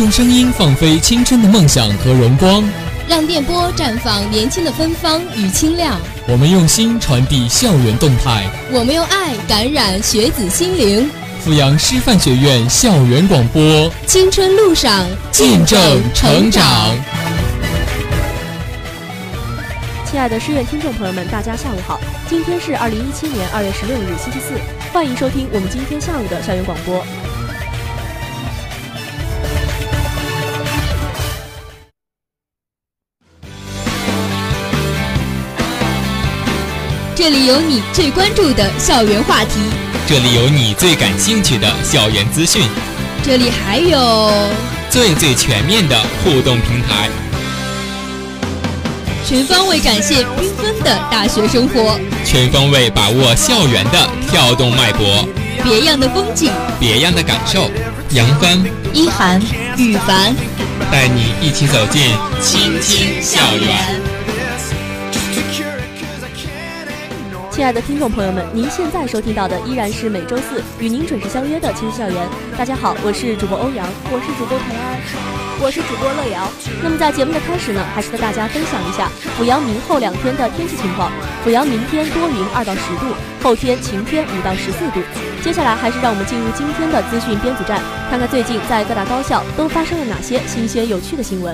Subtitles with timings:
[0.00, 2.64] 用声音放飞青春的梦想和荣光，
[3.06, 6.00] 让电波绽放年轻的芬芳与清亮。
[6.26, 11.06] 我们用心传递校园动态，我们用爱感染学子心灵。
[11.44, 15.78] 阜阳师范学院校园广播，青春路上见证
[16.14, 16.64] 成长。
[20.10, 22.00] 亲爱的师院听众朋友们，大家下午好！
[22.26, 24.54] 今天是二零一七年二月十六日，星期四，
[24.94, 27.04] 欢迎收听我们今天下午的校园广播。
[37.22, 39.60] 这里有你最关注的校园话题，
[40.06, 42.62] 这里有你最感兴趣的校园资讯，
[43.22, 44.32] 这里还有
[44.88, 47.10] 最最全面的互动平台，
[49.28, 55.28] 全方位展现缤纷的大学生活，全方位把握校园的跳动脉搏，
[55.62, 57.70] 别样的风景，别样的感受。
[58.12, 59.38] 杨帆、一涵、
[59.76, 60.34] 羽凡，
[60.90, 64.09] 带你一起走进青青校园。
[67.60, 72.26] 亲爱的听众朋友们，您现在收听到的依然是每周四与您准时相约的《青春校园》。
[72.56, 74.96] 大家好，我是主播欧阳，我是主播陈安，
[75.60, 76.48] 我是主播乐瑶。
[76.82, 81.12] 那么在节目的开始呢，还是和大家分享一下阜阳明后两天的天气情况。
[81.44, 83.12] 阜阳明天多云二到十度，
[83.44, 85.04] 后天晴天五到十四度。
[85.44, 91.52] 接下来还是让我们进入今天的资讯编组站，看看最近在各大高校都发生了哪些新鲜有趣的新闻。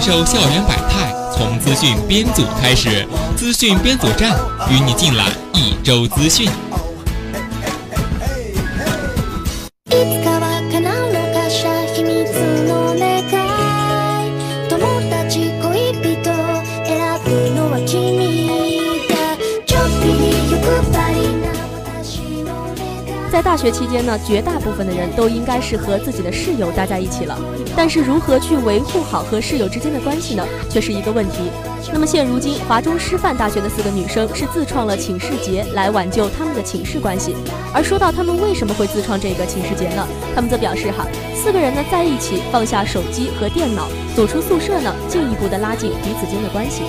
[0.00, 3.06] 受校园百态，从资讯编组开始。
[3.36, 4.34] 资讯编组站
[4.70, 6.48] 与你尽览一周资讯。
[23.40, 27.38] 在大学期间呢，绝大部分的人都应该是和自己的室友待在一起了。
[27.74, 31.50] 但是如何去维护好和室友之间的关系呢，却是一个问题。
[31.90, 37.34] 那么现如今，华中师范大学的四个女生是自创了寝室节来挽救她们的寝室关系。
[37.72, 40.06] 而说到她们为什么会自创这个寝室节呢？
[40.34, 46.82] 她们则表示哈，四个人呢在一起放下手机和电脑，走出宿舍呢，进一步的拉近彼此间的关系。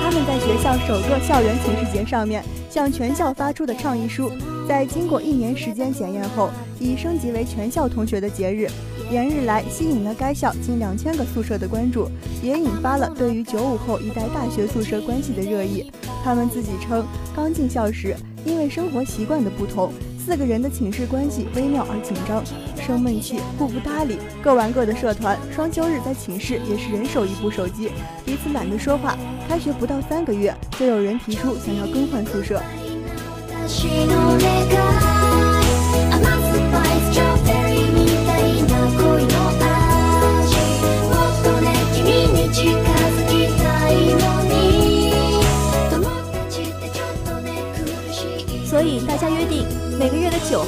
[0.00, 4.30] 他们在学校首个校园寝室节上面向全校发出的倡议书，
[4.68, 8.68] 在经过一年时间检验后，已升级为全校同学的节日。
[9.08, 12.08] 连日来，吸引了该校近两千个宿舍的关注，
[12.42, 15.90] 也引发了对于九五后一代大学宿舍关系的热议。
[16.24, 19.92] 他们自己称，刚进校时，因为生活习惯的不同。
[20.18, 22.42] 四个人的寝室关系微妙而紧张，
[22.86, 24.94] 生闷气，互不搭理，各玩各的。
[24.94, 27.90] 社团双休日在寝室也是人手一部手机，
[28.24, 29.16] 彼此懒得说话。
[29.48, 32.62] 开学不到三个月，就有人提出想要更换宿舍。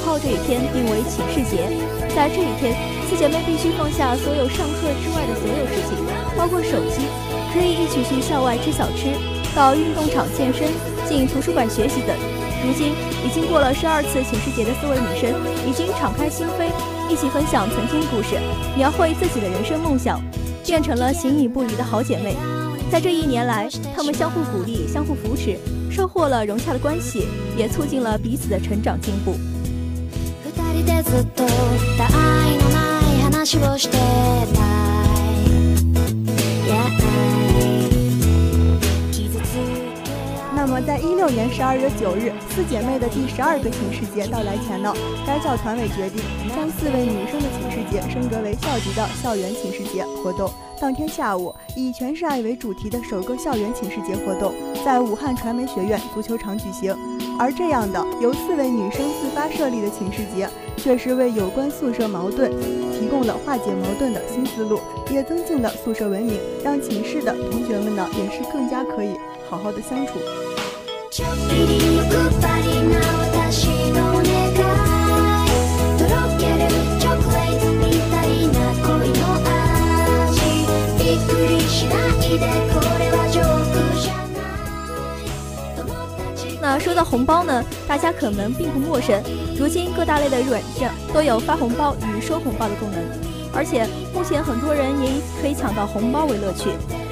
[0.03, 1.67] 号这一天定为寝室节，
[2.15, 2.75] 在这一天，
[3.09, 5.97] 四姐妹必须放下所有上课之外的所有事情，
[6.37, 7.05] 包括手机，
[7.53, 9.13] 可以一起去校外吃小吃，
[9.55, 10.67] 到运动场健身，
[11.07, 12.15] 进图书馆学习等。
[12.65, 12.91] 如今
[13.25, 15.31] 已经过了十二次寝室节的四位女生，
[15.67, 16.67] 已经敞开心扉，
[17.09, 18.35] 一起分享曾经故事，
[18.75, 20.21] 描绘自己的人生梦想，
[20.65, 22.35] 变成了形影不离的好姐妹。
[22.91, 25.57] 在这一年来，她们相互鼓励，相互扶持。
[25.91, 27.27] 收获了融洽的关系，
[27.57, 29.33] 也促进了彼此的成长进步。
[40.53, 44.93] 那么，在一六年十二月九日，四姐妹的第十二个寝室节到来前呢，
[45.25, 46.21] 该校团委决定
[46.53, 50.51] 将四位女生的寝室节升格为校级的校园寝室节活动。
[50.81, 54.53] 当天下午，以全是爱为主题的首个校园寝室节活动
[54.85, 56.93] 在武汉传媒学院足球场举行。
[57.39, 60.49] 而这样的由四位女生自发设立的寝室节，
[60.79, 62.49] 确实为有关宿舍矛盾
[62.93, 64.79] 提供了化解矛盾的新思路，
[65.11, 69.11] 也增进了宿舍文明，让寝室的同学们呢也是更加可以
[69.49, 70.13] 好好的相处。
[86.69, 89.19] 那说到红包呢，大家可能并不陌生。
[89.57, 93.01] 如今各大类的软件都有发红包与收红包的功能，
[93.51, 96.69] 而且目前很多人也以可以抢到红包为乐趣。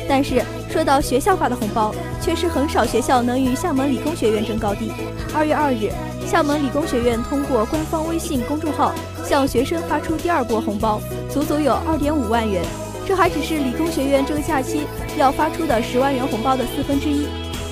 [0.07, 4.91] 但是说到学校发的红包，却是很少学校能与厦门理工学院争高低。
[5.33, 5.89] 二月二日，
[6.27, 8.93] 厦门理工学院通过官方微信公众号
[9.25, 11.01] 向学生发出第二波红包，
[11.31, 12.63] 足足有二点五万元。
[13.07, 14.81] 这还只是理工学院这个假期
[15.17, 17.25] 要发出的十万元红包的四分之一。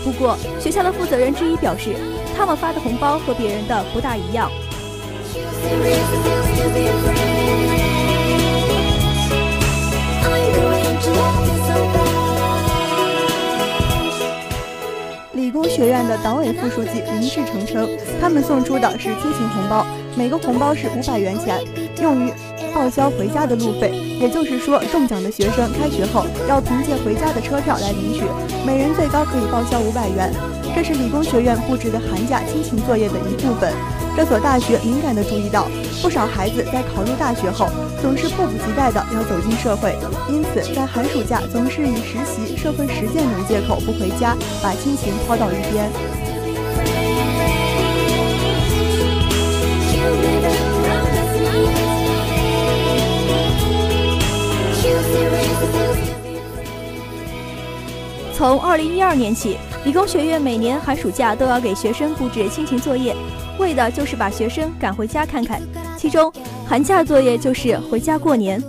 [0.05, 1.95] 不过，学校的负责人之一表示，
[2.37, 4.51] 他们发的红包和别人的不大一样。
[15.33, 17.89] 理工学院的党委副书记林志成称，
[18.21, 21.59] 他们送出的是亲情红包，每个红包是五百元钱，
[21.99, 22.31] 用于
[22.75, 23.93] 报销回家的路费。
[24.19, 28.23] 也就是说，中奖的学生开学后要凭借回家的车票来领取，
[28.65, 30.33] 每人最高可以报销五百元。
[30.75, 33.71] 这是理工学院布置的寒假亲情作业的一部分。
[34.17, 35.67] 这所大学敏感地注意到，
[36.01, 37.67] 不少孩子在考入大学后，
[38.01, 39.95] 总是迫不及待地要走进社会，
[40.29, 45.89] 因此在寒暑假总是以实习、社会实践等借口不回家，把亲情抛到一边。
[58.33, 63.15] 从二零一二年起，理工学院每年寒暑假都要给学生布置亲情作业。
[63.57, 65.61] 为的就是把学生赶回家看看，
[65.97, 66.31] 其中
[66.67, 68.61] 寒假作业就是回家过年。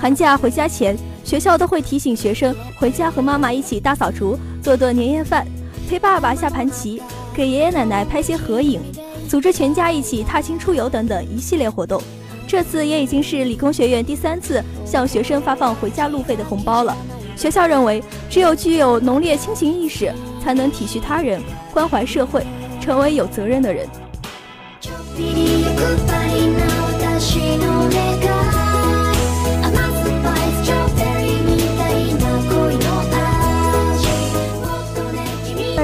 [0.00, 5.46] 寒假回家前，学校都会提醒学生回家和妈妈一起大扫除，做顿年夜饭，
[5.86, 7.02] 陪爸爸下盘棋，
[7.34, 8.80] 给爷爷奶奶拍些合影，
[9.28, 12.02] 组织全家一起踏青出游等等一系列活动。
[12.50, 16.96] 这次也已经是理工学院第三次向学生发放回家路费的红包了。
[17.36, 20.12] 学校认为，只有具有浓烈亲情意识，
[20.42, 21.40] 才能体恤他人，
[21.72, 22.44] 关怀社会，
[22.80, 23.88] 成为有责任的人。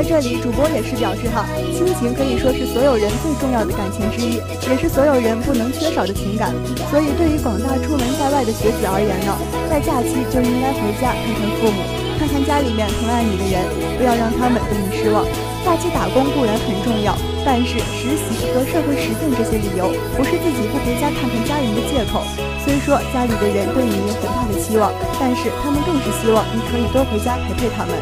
[0.06, 1.44] 这里，主播也是表示哈，
[1.74, 4.38] 亲情可以说是所有人最重要的感情之一，
[4.70, 6.54] 也是所有人不能缺少的情感。
[6.90, 9.34] 所以，对于广大出门在外的学子而言呢，
[9.68, 11.82] 在假期就应该回家看看父母，
[12.22, 13.66] 看看家里面疼爱你的人，
[13.98, 15.26] 不要让他们对你失望。
[15.66, 17.18] 假期打工固然很重要。
[17.44, 19.86] 但是实习和社会实践这些理由，
[20.16, 22.22] 不是自己不回家看看家人的借口。
[22.64, 27.94] 虽说家里的人对你有很大的期望，但是他们更是希望你可以多回家陪陪他们。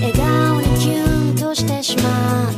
[0.00, 2.56] 笑顔にキュンとしてしまう。